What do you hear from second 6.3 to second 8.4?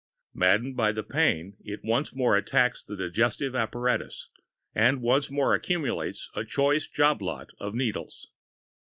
a choice job lot of needles.